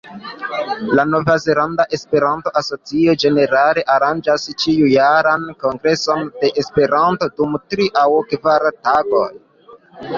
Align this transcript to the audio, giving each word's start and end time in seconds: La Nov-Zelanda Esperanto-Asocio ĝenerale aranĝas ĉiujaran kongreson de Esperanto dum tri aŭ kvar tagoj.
La 0.99 1.03
Nov-Zelanda 1.09 1.83
Esperanto-Asocio 1.97 3.15
ĝenerale 3.25 3.85
aranĝas 3.97 4.49
ĉiujaran 4.65 5.47
kongreson 5.65 6.27
de 6.43 6.55
Esperanto 6.65 7.33
dum 7.39 7.59
tri 7.75 7.93
aŭ 8.07 8.11
kvar 8.35 8.71
tagoj. 8.91 9.27